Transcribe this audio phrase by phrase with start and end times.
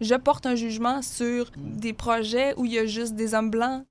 [0.00, 3.84] Je porte un jugement sur des projets où il y a juste des hommes blancs.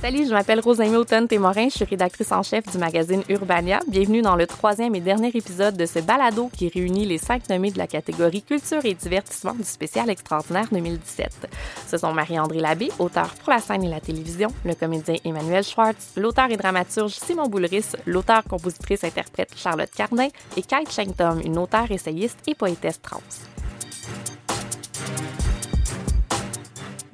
[0.00, 3.80] Salut, je m'appelle Rosamie Automne-Témorin, je suis rédactrice en chef du magazine Urbania.
[3.88, 7.70] Bienvenue dans le troisième et dernier épisode de ce balado qui réunit les cinq nommés
[7.70, 11.48] de la catégorie Culture et divertissement du spécial extraordinaire 2017.
[11.88, 16.12] Ce sont Marie-André Labbé, auteur pour la scène et la télévision, le comédien Emmanuel Schwartz,
[16.16, 21.90] l'auteur et dramaturge Simon Boulris, l'auteur, compositrice, interprète Charlotte Cardin et Kate Shanktom, une auteure,
[21.90, 23.22] essayiste et poétesse trans.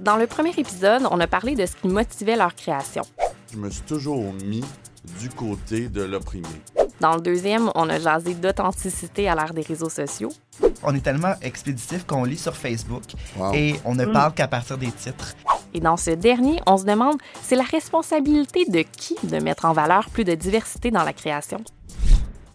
[0.03, 3.03] Dans le premier épisode, on a parlé de ce qui motivait leur création.
[3.53, 4.65] Je me suis toujours mis
[5.21, 6.49] du côté de l'opprimé.
[6.99, 10.33] Dans le deuxième, on a jasé d'authenticité à l'ère des réseaux sociaux.
[10.83, 13.05] On est tellement expéditif qu'on lit sur Facebook
[13.37, 13.53] Wow.
[13.55, 15.35] et on ne parle qu'à partir des titres.
[15.73, 19.73] Et dans ce dernier, on se demande, c'est la responsabilité de qui de mettre en
[19.73, 21.63] valeur plus de diversité dans la création?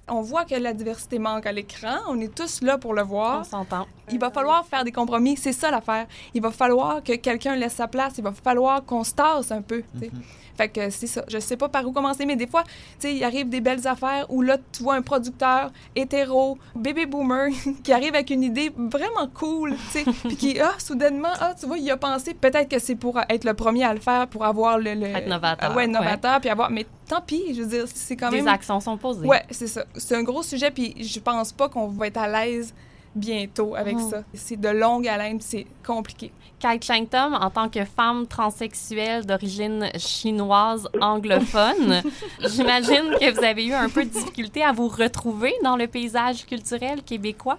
[0.09, 1.95] On voit que la diversité manque à l'écran.
[2.09, 3.39] On est tous là pour le voir.
[3.41, 3.87] On s'entend.
[4.11, 5.37] Il va falloir faire des compromis.
[5.37, 6.07] C'est ça l'affaire.
[6.33, 8.13] Il va falloir que quelqu'un laisse sa place.
[8.17, 9.83] Il va falloir qu'on se tasse un peu.
[9.99, 10.11] sais.
[10.57, 11.23] Fait que c'est ça.
[11.27, 13.87] Je sais pas par où commencer, mais des fois, tu sais, il arrive des belles
[13.87, 17.49] affaires où là, tu vois un producteur hétéro, bébé boomer,
[17.83, 21.67] qui arrive avec une idée vraiment cool, tu sais, puis qui, ah, soudainement, ah, tu
[21.67, 24.45] vois, il a pensé, peut-être que c'est pour être le premier à le faire, pour
[24.45, 24.95] avoir le...
[24.95, 26.71] le Être novateur, ouais, novateur, puis avoir...
[26.71, 28.47] Mais tant pis, je veux dire, c'est quand Des même...
[28.47, 29.27] actions sont posées.
[29.27, 29.85] Ouais, c'est ça.
[29.95, 32.73] C'est un gros sujet, puis je pense pas qu'on va être à l'aise
[33.17, 34.09] bientôt avec Mhm.
[34.09, 34.17] ça.
[34.33, 36.31] C'est de longue haleine, c'est compliqué.
[36.59, 42.01] Kate Shanktom, en tant que femme transsexuelle d'origine chinoise anglophone,
[42.39, 46.45] j'imagine que vous avez eu un peu de difficulté à vous retrouver dans le paysage
[46.45, 47.57] culturel québécois.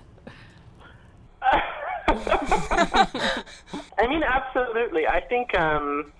[4.01, 5.07] I mean, absolutely.
[5.07, 6.11] I think um,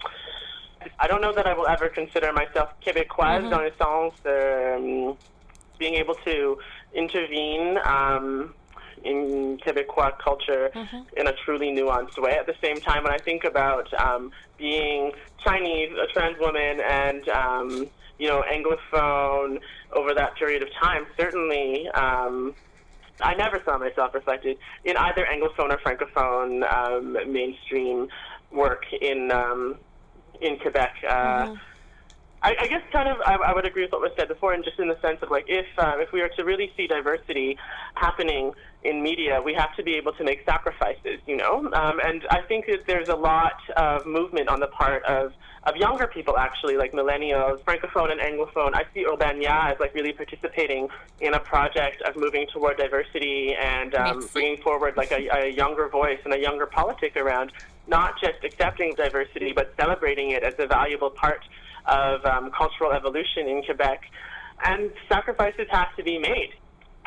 [1.01, 5.17] I don't know that I will ever consider myself Québécoise dans le sens um,
[5.79, 6.59] being able to
[6.95, 8.53] intervene um,
[9.05, 10.71] in Québécois culture
[11.17, 12.33] in a truly nuanced way.
[12.33, 15.13] At the same time, when I think about um, being
[15.45, 17.87] Chinese, a trans woman, and um,
[18.19, 19.61] you know Anglophone
[19.93, 21.89] over that period of time, certainly.
[21.89, 22.55] Um,
[23.21, 28.09] I never saw myself reflected in either Anglophone or Francophone um, mainstream
[28.53, 29.77] work in um,
[30.41, 30.95] in Quebec.
[31.09, 31.55] Uh,
[32.43, 34.65] I, I guess kind of I, I would agree with what was said before, and
[34.65, 37.59] just in the sense of like if uh, if we are to really see diversity
[37.95, 38.53] happening
[38.85, 41.69] in media, we have to be able to make sacrifices, you know.
[41.73, 45.33] Um, and I think that there's a lot of movement on the part of
[45.65, 48.71] of younger people actually, like millennials, francophone and anglophone.
[48.75, 50.89] I see Urbania as like really participating
[51.21, 55.89] in a project of moving toward diversity and um, bringing forward like a, a younger
[55.89, 57.53] voice and a younger politic around
[57.89, 61.43] not just accepting diversity but celebrating it as a valuable part
[61.89, 64.03] of um, cultural evolution in Quebec.
[64.65, 66.51] And sacrifices have to be made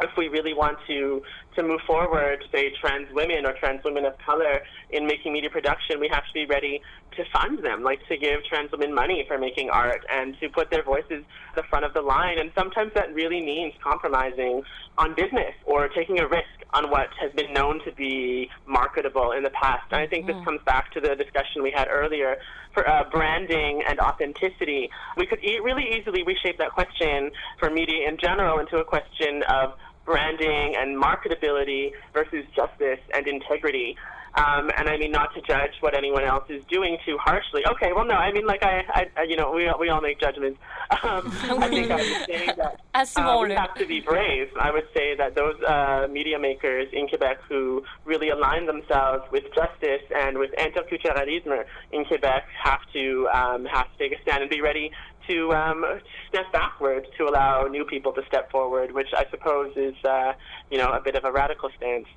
[0.01, 1.21] if we really want to
[1.55, 4.59] to move forward, say trans women or trans women of color
[4.91, 6.81] in making media production, we have to be ready
[7.17, 10.69] to fund them, like to give trans women money for making art and to put
[10.71, 12.39] their voices at the front of the line.
[12.39, 14.63] And sometimes that really means compromising
[14.97, 19.43] on business or taking a risk on what has been known to be marketable in
[19.43, 19.83] the past.
[19.91, 22.37] And I think this comes back to the discussion we had earlier
[22.73, 24.89] for uh, branding and authenticity.
[25.17, 29.43] We could e- really easily reshape that question for media in general into a question
[29.49, 29.73] of
[30.05, 33.95] branding and marketability versus justice and integrity.
[34.35, 37.63] Um, and I mean, not to judge what anyone else is doing too harshly.
[37.67, 40.59] Okay, well, no, I mean, like, I, I you know, we, we all make judgments.
[41.03, 42.81] Um, I think I would say that
[43.15, 44.49] uh, we have to be brave.
[44.59, 49.45] I would say that those uh, media makers in Quebec who really align themselves with
[49.55, 51.63] justice and with interculturalisme
[51.93, 54.91] in Quebec have to um, have to take a stand and be ready
[55.27, 55.85] to um,
[56.29, 60.33] step backward to allow new people to step forward, which I suppose is, uh,
[60.69, 62.07] you know, a bit of a radical stance.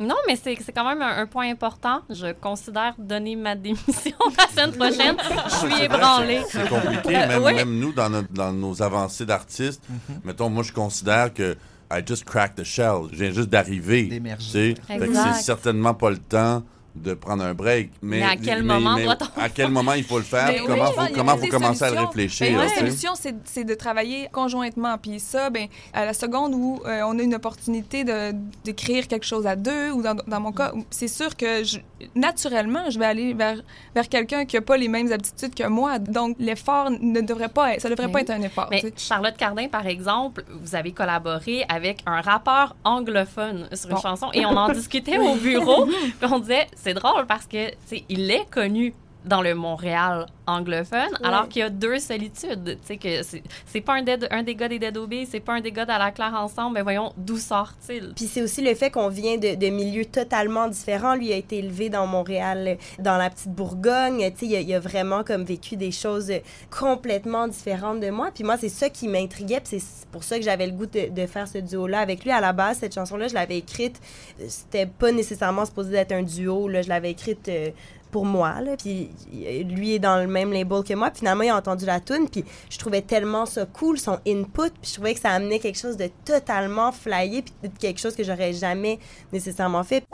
[0.00, 2.00] Non, mais c'est c'est quand même un, un point important.
[2.10, 5.16] Je considère donner ma démission la semaine prochaine.
[5.48, 6.42] Je suis ébranlée.
[6.48, 7.54] C'est compliqué, même, oui.
[7.54, 9.82] même nous, dans, notre- dans nos avancées d'artistes.
[10.24, 11.56] Mettons, moi, je considère que
[11.92, 13.08] I just cracked the shell.
[13.12, 14.04] Je viens juste d'arriver.
[14.04, 14.74] D'émerger.
[14.88, 15.08] tu sais.
[15.34, 16.62] C'est certainement pas le temps
[16.94, 17.90] de prendre un break.
[18.02, 20.46] Mais, Mais à quel moment doit-on À quel moment il faut le faire?
[20.46, 22.46] Mais puis oui, comment je faut, comment commencer à le réfléchir?
[22.46, 24.96] Ben, la solution, c'est c'est de travailler conjointement.
[24.98, 28.32] Puis ça, ben, à la seconde où euh, on a une opportunité de-
[28.64, 31.78] d'écrire quelque chose à deux, ou dans, dans mon cas, c'est sûr que je-
[32.14, 33.56] naturellement, je vais aller vers,
[33.94, 35.98] vers quelqu'un qui n'a pas les mêmes aptitudes que moi.
[35.98, 38.68] Donc, l'effort ne devrait pas être, ça devrait Mais pas être un effort.
[38.70, 38.92] Mais sais.
[38.96, 44.00] Charlotte Cardin, par exemple, vous avez collaboré avec un rappeur anglophone sur une Bon.
[44.00, 45.86] chanson et on en discutait au bureau.
[46.20, 47.70] puis on disait, c'est drôle parce que,
[48.10, 52.78] il est connu dans le Montréal anglophone, alors qu'il y a deux solitudes.
[52.86, 53.22] Tu sais, que
[53.66, 54.98] c'est pas un, dead- un des gars des Dead
[55.30, 58.12] c'est pas un des gars d'À la Claire ensemble, mais voyons, d'où sort-il?
[58.14, 61.14] Puis c'est aussi le fait qu'on vient de, de milieux totalement différents.
[61.14, 64.30] Lui a été élevé dans Montréal, dans la petite Bourgogne.
[64.32, 66.30] Tu sais, il, a- il a vraiment comme vécu des choses
[66.70, 68.30] complètement différentes de moi.
[68.34, 69.60] Puis moi, c'est ça qui m'intriguait.
[69.60, 72.30] Puis c'est pour ça que j'avais le goût de, de faire ce duo-là avec lui.
[72.30, 74.00] À la base, cette chanson-là, je l'avais écrite.
[74.46, 76.68] C'était pas nécessairement supposé d'être un duo.
[76.68, 76.82] Là.
[76.82, 77.70] Je l'avais écrite euh,
[78.14, 78.54] pour moi.
[78.78, 81.10] Puis lui est dans le même label que moi.
[81.10, 82.28] Puis finalement, il a entendu la tune.
[82.30, 84.70] Puis je trouvais tellement ça cool, son input.
[84.80, 87.42] Puis je trouvais que ça amenait quelque chose de totalement flyé.
[87.42, 89.00] Puis quelque chose que j'aurais jamais
[89.32, 90.04] nécessairement fait.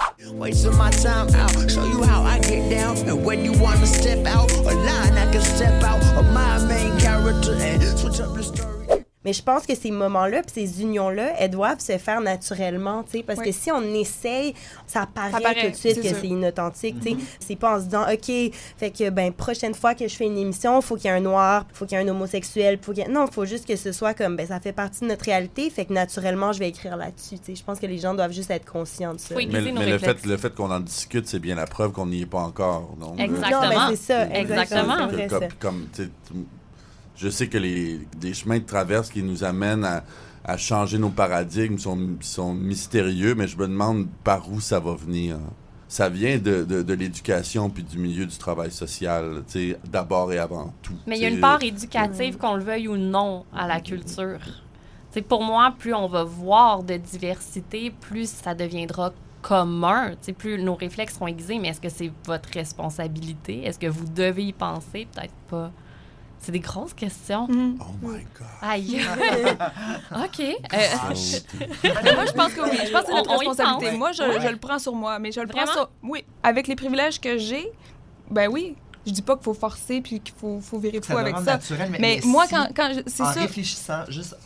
[9.31, 13.19] Mais je pense que ces moments-là, puis ces unions-là, elles doivent se faire naturellement, tu
[13.19, 13.47] sais, parce Oui.
[13.47, 14.55] que si on essaye,
[14.89, 17.17] ça paraît, Ça paraît, tout de suite c'est que c'est inauthentique, tu sais.
[17.39, 20.37] C'est pas en se disant, OK, fait que, ben, prochaine fois que je fais une
[20.37, 23.05] émission, faut qu'il y ait un noir, faut qu'il y ait un homosexuel, faut qu'il
[23.05, 23.09] y ait...
[23.13, 25.85] Non, faut juste que ce soit comme, ben, ça fait partie de notre réalité, fait
[25.85, 27.55] que naturellement, je vais écrire là-dessus, tu sais.
[27.55, 29.37] Je pense que les gens doivent juste être conscients de ça.
[29.37, 29.49] Oui.
[29.53, 32.27] Mais, le fait, le fait qu'on en discute, c'est bien la preuve qu'on n'y est
[32.27, 32.97] pas encore.
[33.01, 33.61] Euh, Exactement.
[33.63, 34.61] Non, mais c'est ça, Exactement.
[34.99, 35.09] exactement.
[35.09, 35.49] que- c'est vrai, comme, ça.
[35.61, 36.35] comme, tu sais, tu-
[37.17, 40.05] je sais que les des chemins de traverse qui nous amènent à,
[40.45, 44.95] à changer nos paradigmes sont, sont mystérieux, mais je me demande par où ça va
[44.95, 45.39] venir.
[45.87, 49.43] Ça vient de, de, de l'éducation puis du milieu du travail social,
[49.91, 50.95] d'abord et avant tout.
[51.07, 54.39] Mais il y a une part éducative, qu'on le veuille ou non, à la culture.
[55.29, 59.13] Pour moi, plus on va voir de diversité, plus ça deviendra
[59.43, 60.13] commun.
[60.39, 61.59] Plus nos réflexes seront aiguisés.
[61.59, 63.65] Mais est-ce que c'est votre responsabilité?
[63.65, 65.09] Est-ce que vous devez y penser?
[65.13, 65.73] Peut-être pas.
[66.43, 67.47] C'est des grosses questions.
[67.49, 67.79] Mhm.
[67.81, 68.47] Oh my God.
[68.63, 69.01] Aïe.
[70.25, 70.41] OK.
[70.41, 70.55] Euh,
[72.15, 72.79] moi, je pense que oui.
[72.87, 73.97] Je pense que c'est notre On- responsabilité.
[73.97, 74.41] Moi, je, Ouais.
[74.41, 75.19] je le prends sur moi.
[75.19, 75.91] Mais je le prends sur.
[76.03, 76.25] Oui.
[76.43, 77.71] Avec les privilèges que j'ai,
[78.31, 78.75] ben oui.
[79.07, 81.43] Je dis pas qu'il faut forcer puis qu'il faut, faut virer fou avec ça.
[81.43, 84.37] naturel, mais, Mais, mais moi, si- quand, quand je- c'est en réfléchissant juste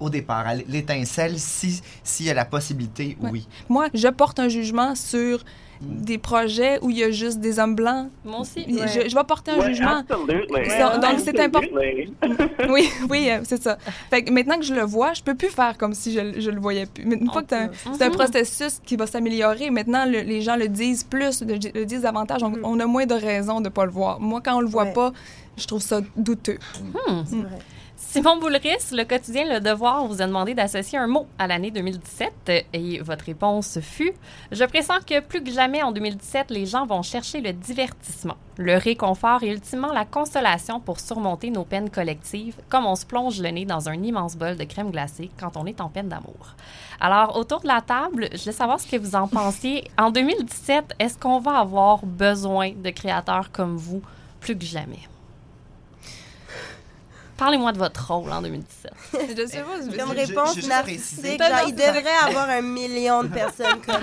[0.00, 3.30] au départ, à l'étincelle, si- s'il y a la possibilité, Ouais.
[3.32, 3.48] oui.
[3.68, 5.44] Moi, je porte un jugement sur
[5.80, 8.08] des projets où il y a juste des hommes blancs?
[8.24, 8.64] moi aussi.
[8.68, 10.02] Je, je vais porter un Ouais, jugement.
[10.08, 10.70] absolutely.
[10.70, 11.68] Ça- donc, c'est important.
[12.68, 13.78] Oui, oui, euh, c'est ça.
[14.10, 16.50] Fait que maintenant que je le vois, je peux plus faire comme si je, je
[16.50, 17.04] le voyais plus.
[17.06, 20.56] Mais une fois que t'as- c'est un processus qui va s'améliorer, maintenant le- les gens
[20.56, 23.84] le disent plus, le, le disent davantage, on, on a moins de raisons de pas
[23.84, 24.20] le voir.
[24.20, 24.92] Moi, quand on le voit Ouais.
[24.92, 25.12] pas,
[25.56, 26.58] je trouve ça douteux.
[27.26, 27.58] C'est vrai.
[28.10, 32.32] Simon Boulris, le quotidien Le Devoir vous a demandé d'associer un mot à l'année 2017
[32.48, 34.14] euh, et votre réponse fut
[34.50, 38.78] Je pressens que plus que jamais en 2017, les gens vont chercher le divertissement, le
[38.78, 43.50] réconfort et ultimement la consolation pour surmonter nos peines collectives, comme on se plonge le
[43.50, 46.56] nez dans un immense bol de crème glacée quand on est en peine d'amour.
[47.00, 49.84] Alors, autour de la table, je veux savoir ce que vous en pensiez.
[49.98, 54.00] En 2017, est-ce qu'on va avoir besoin de créateurs comme vous
[54.40, 55.00] plus que jamais?
[57.38, 58.92] Parlez-moi de votre rôle en 2017.
[59.12, 59.78] je sais pas.
[60.04, 64.00] Comme je- réponse je- je narcissique, genre, il devrait avoir un million de personnes comme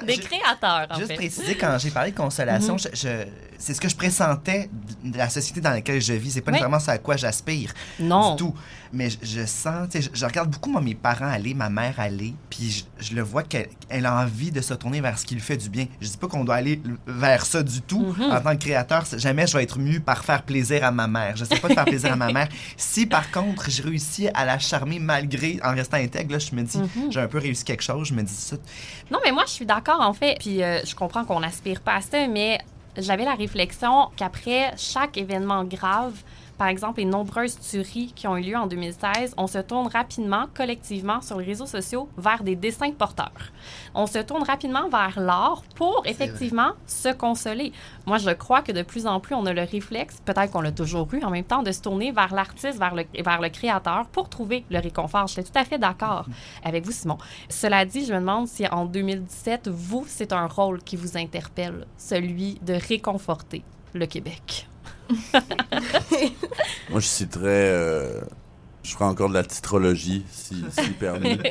[0.00, 0.06] nous.
[0.06, 1.14] Des créateurs, en Juste fait.
[1.16, 3.24] préciser, quand j'ai parlé de consolation, je- je-
[3.58, 4.68] c'est ce que je pressentais
[5.04, 6.32] de la société dans laquelle je vis.
[6.32, 6.54] C'est pas Oui.
[6.54, 8.32] nécessairement ce à quoi j'aspire Non.
[8.32, 8.54] du tout.
[8.92, 11.70] Mais je, je sens, tu sais, je, je regarde beaucoup moi, mes parents aller, ma
[11.70, 15.18] mère aller, puis je, je le vois qu'elle elle a envie de se tourner vers
[15.18, 15.86] ce qui lui fait du bien.
[16.00, 18.14] Je dis pas qu'on doit aller vers ça du tout.
[18.18, 18.30] Mhm.
[18.32, 21.06] En tant que créateur, c'est- jamais je vais être mieux par faire plaisir à ma
[21.06, 21.36] mère.
[21.36, 22.48] Je sais pas de faire plaisir à ma mère.
[22.76, 26.62] Si par contre, je réussis à la charmer malgré, en restant intègre, là, je me
[26.62, 27.10] dis, Mhm.
[27.12, 28.08] j'ai un peu réussi quelque chose.
[28.08, 28.56] Je me dis ça.
[29.10, 30.36] Non, mais moi, je suis d'accord, en fait.
[30.38, 32.58] Puis euh, je comprends qu'on n'aspire pas à ça, mais
[32.96, 36.12] j'avais la réflexion qu'après chaque événement grave,
[36.62, 40.44] par exemple les nombreuses tueries qui ont eu lieu en 2016, on se tourne rapidement,
[40.54, 43.50] collectivement, sur les réseaux sociaux vers des dessins porteurs.
[43.96, 47.72] On se tourne rapidement vers l'art pour effectivement se consoler.
[48.06, 50.70] Moi, je crois que de plus en plus, on a le réflexe, peut-être qu'on l'a
[50.70, 54.06] toujours eu en même temps, de se tourner vers l'artiste, vers le, vers le créateur
[54.12, 55.26] pour trouver le réconfort.
[55.26, 56.26] Je suis tout à fait d'accord
[56.62, 57.18] avec vous, Simon.
[57.48, 61.88] Cela dit, je me demande si en 2017, vous, c'est un rôle qui vous interpelle,
[61.98, 63.64] celui de réconforter
[63.94, 64.68] le Québec.
[66.90, 68.20] Moi, je citerais euh,
[68.82, 71.38] Je ferai encore de la titrologie, si, si permis.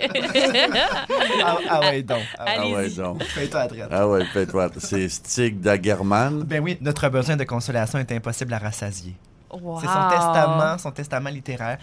[1.43, 2.21] Ah, ah ouais, donc.
[2.37, 3.23] Ah, ah ouais, donc.
[3.49, 3.73] Droite.
[3.89, 4.69] Ah ouais, fais-toi.
[4.77, 6.43] C'est Stig Dagerman.
[6.43, 9.15] Ben oui, notre besoin de consolation est impossible à rassasier.
[9.53, 9.79] Wow.
[9.81, 11.77] C'est son testament, son testament littéraire.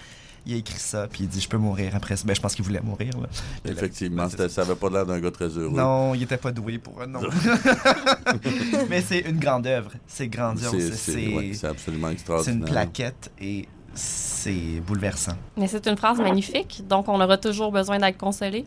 [0.47, 2.25] Il a écrit ça, puis il dit Je peux mourir après ça.
[2.27, 3.11] Ben, je pense qu'il voulait mourir.
[3.21, 3.29] Là.
[3.71, 5.77] Effectivement, ça avait pas l'air d'un gars très heureux.
[5.77, 7.21] Non, il était pas doué pour un nom.
[8.89, 9.91] Mais c'est une grande œuvre.
[10.07, 10.71] C'est grandiose.
[10.71, 12.59] C'est- C'est C'est ouais, c'est absolument c'est extraordinaire.
[12.59, 15.33] une plaquette et c'est bouleversant.
[15.57, 18.65] Mais c'est une phrase magnifique, donc on aura toujours besoin d'être consolé.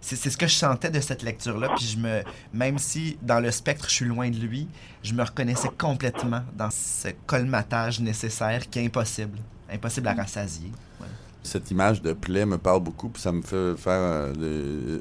[0.00, 1.70] C'est c'est ce que je sentais de cette lecture-là.
[1.76, 2.22] Puis je me,
[2.52, 4.68] même si dans le spectre je suis loin de lui,
[5.02, 9.38] je me reconnaissais complètement dans ce colmatage nécessaire qui est impossible.
[9.72, 10.70] Impossible à rassasier.
[11.00, 11.06] Ouais.
[11.42, 14.32] Cette image de plaie me parle beaucoup, puis ça me fait faire euh,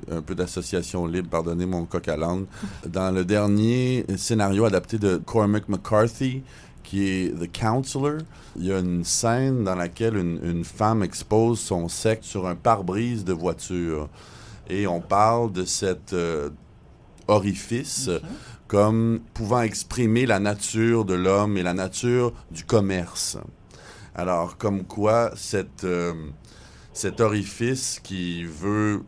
[0.10, 2.46] le- un peu d'association libre, pardonnez mon coq à l'âne.
[2.88, 6.44] Dans le dernier scénario adapté de Cormac McCarthy,
[6.84, 8.20] qui est The Counselor,
[8.58, 12.56] il y a une scène dans laquelle une, une femme expose son sexe sur un
[12.56, 14.08] pare-brise de voiture.
[14.70, 16.50] Et on parle de cet euh,
[17.28, 18.10] orifice
[18.68, 23.38] comme pouvant exprimer la nature de l'homme et la nature du commerce.
[24.16, 26.14] Alors, comme quoi, cette, euh,
[26.94, 29.04] cet orifice qui veut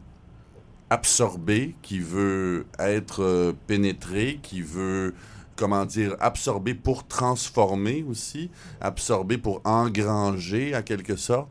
[0.90, 5.14] absorber, qui veut être euh, pénétré, qui veut,
[5.58, 8.50] comment dire, absorber pour transformer aussi,
[8.80, 11.50] absorber pour engranger à quelque sorte,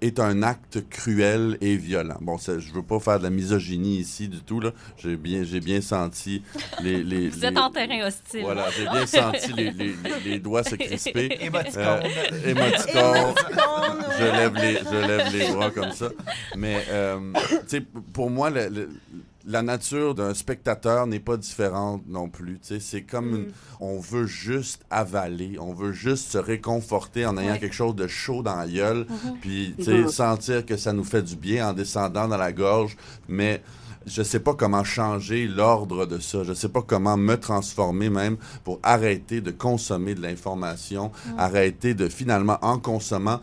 [0.00, 2.18] est un acte cruel et violent.
[2.20, 4.70] Bon, ça, je veux pas faire de la misogynie ici du tout, là.
[4.96, 6.40] J'ai bien, j'ai bien senti
[6.80, 7.02] les...
[7.02, 8.42] les Vous les- êtes en terrain hostile.
[8.42, 11.36] Voilà, j'ai bien senti les, les- les- les doigts se crisper.
[11.40, 11.82] Émoticône.
[11.84, 13.34] Euh, émoticône.
[14.18, 16.08] je lève les je lève les bras comme ça
[16.56, 17.18] mais euh,
[17.62, 18.88] tu sais pour moi le- le-
[19.48, 24.82] la nature d'un spectateur n'est pas différente non plus c'est comme une- on veut juste
[24.90, 27.58] avaler on veut juste se réconforter en ayant Ouais.
[27.58, 29.06] quelque chose de chaud dans la gueule
[29.40, 32.96] puis tu sais sentir que ça nous fait du bien en descendant dans la gorge.
[33.28, 33.62] Mais
[34.06, 36.44] je sais pas comment changer l'ordre de ça.
[36.44, 42.08] Je sais pas comment me transformer même pour arrêter de consommer de l'information, arrêter de
[42.08, 43.40] finalement, en consommant,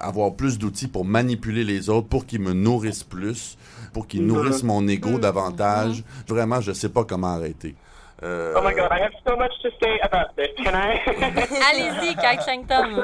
[0.00, 3.56] avoir plus d'outils pour manipuler les autres, pour qu'ils me nourrissent plus,
[3.92, 6.04] pour qu'ils nourrissent mon ego davantage.
[6.28, 7.74] Vraiment, je sais pas comment arrêter.
[8.22, 10.48] Euh, Oh my god, I have so much to say about this.
[10.56, 10.98] Can I?
[11.06, 12.96] Allez-y, Kite Shankton.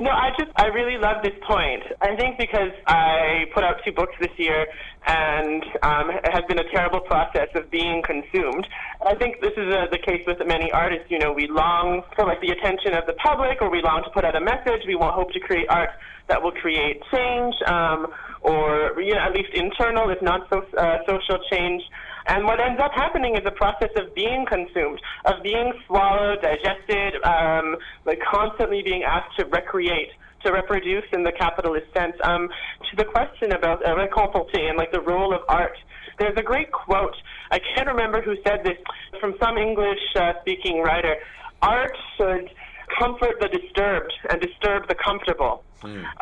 [0.00, 1.82] no, I just, I really love this point.
[2.00, 4.66] I think because I put out two books this year
[5.06, 8.66] and um, it has been a terrible process of being consumed.
[9.04, 11.06] I think this is uh the case with many artists.
[11.10, 14.10] You know, we long for like the attention of the public or we long to
[14.10, 14.82] put out a message.
[14.86, 15.90] We want hope to create art
[16.28, 18.06] that will create change um,
[18.42, 21.82] or, you know, at least internal, if not so, uh, social change.
[22.28, 27.14] And what ends up happening is a process of being consumed, of being swallowed, digested,
[27.24, 30.10] um, like constantly being asked to recreate,
[30.44, 32.14] to reproduce in the capitalist sense.
[32.22, 32.48] Um,
[32.90, 35.76] to the question about uh, réconforter and like the role of art,
[36.18, 37.16] there's a great quote.
[37.50, 38.76] I can't remember who said this
[39.20, 41.16] from some English-speaking writer.
[41.62, 42.50] Art should
[42.98, 45.64] comfort the disturbed and disturb the comfortable.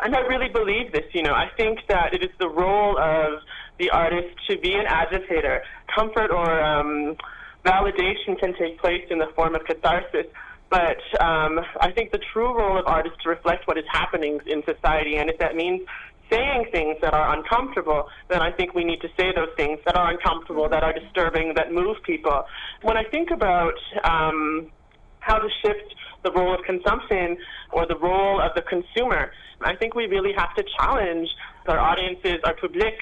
[0.03, 1.33] And I really believe this, you know.
[1.33, 3.41] I think that it is the role of
[3.79, 5.63] the artist to be an agitator.
[5.95, 7.15] Comfort or um,
[7.65, 10.27] validation can take place in the form of catharsis.
[10.69, 14.39] But um, I think the true role of art is to reflect what is happening
[14.45, 15.15] in society.
[15.15, 15.81] And if that means
[16.29, 19.95] saying things that are uncomfortable, then I think we need to say those things that
[19.95, 22.43] are uncomfortable, that are disturbing, that move people.
[22.81, 24.69] When I think about um,
[25.27, 25.93] how to shift
[26.23, 27.37] the role of consumption
[27.71, 29.31] or the role of the consumer.
[29.61, 31.29] I think we really have to challenge
[31.67, 32.95] our audiences, our public,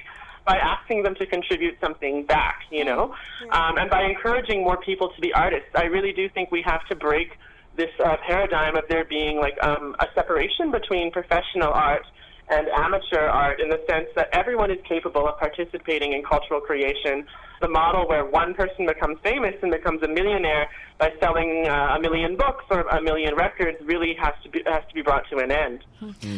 [0.45, 3.15] by asking them to contribute something back, you know,
[3.51, 5.69] um, and by encouraging more people to be artists.
[5.75, 7.29] I really do think we have to break
[7.75, 12.05] this uh, paradigm of there being like um, a separation between professional art
[12.49, 17.25] and amateur art in the sense that everyone is capable of participating in cultural creation.
[17.61, 20.67] The model where one person becomes famous and becomes a millionaire
[20.99, 24.83] by selling uh, a million books or a million records really has to be has
[24.87, 25.79] to be brought to an end.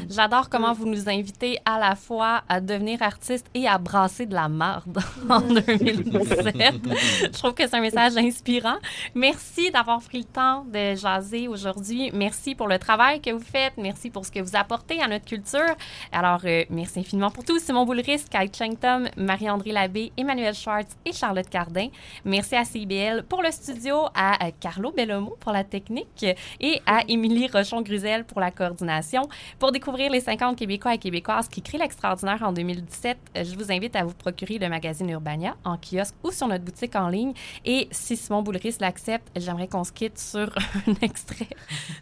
[0.09, 4.33] J'adore comment vous nous invitez à la fois à devenir artiste et à brasser de
[4.33, 4.97] la marde
[5.29, 6.75] en 2017.
[7.23, 8.77] Je trouve que c'est un message inspirant.
[9.13, 12.11] Merci d'avoir pris le temps de jaser aujourd'hui.
[12.13, 13.73] Merci pour le travail que vous faites.
[13.77, 15.75] Merci pour ce que vous apportez à notre culture.
[16.11, 17.59] Alors, euh, merci infiniment pour tout.
[17.59, 21.87] Simon Boulris, Kyle Chengtom, Marie-André Labbé, Emmanuel Schwartz et Charlotte Cardin.
[22.25, 26.25] Merci à CIBL pour le studio, à euh, Carlo Bellomo pour la technique
[26.59, 29.27] et à Émilie Rochon-Gruzel pour la coordination.
[29.59, 33.71] Pour découvrir les 50 Québécois et Québécoises qui créent l'extraordinaire en 2017, euh, je vous
[33.71, 37.33] invite à vous procurer le magazine Urbania en kiosque ou sur notre boutique en ligne.
[37.63, 40.49] Et si Simon Boulris l'accepte, j'aimerais qu'on se quitte sur
[40.87, 41.47] un extrait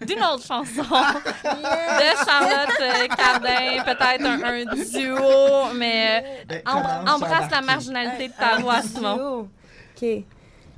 [0.05, 6.61] d'une autre chanson de Charlotte euh, Cardin, peut-être un, un duo, mais euh, Ben,
[7.07, 9.49] embrasse la marginalité de ta voix, Simon.
[9.95, 10.25] OK.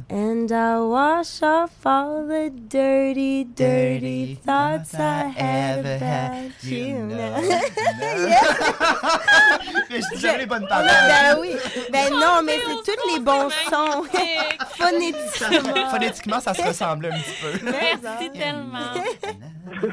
[0.09, 6.99] And I wash off all the dirty, dirty thoughts I had about you.
[6.99, 7.41] know.
[9.89, 10.87] Mais je dis jamais les bonnes paroles.
[10.87, 11.55] Ben oui.
[11.91, 14.03] Ben non, mais c'est tous les bons sons.
[14.77, 15.89] Phonétiquement.
[15.89, 17.51] Phonétiquement, ça se ressemble un petit peu.
[17.65, 18.93] Merci tellement.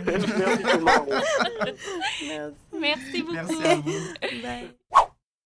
[0.07, 1.23] Merci monde.
[2.79, 3.35] Merci beaucoup.
[3.35, 4.01] Merci à vous.
[4.43, 4.71] Bye.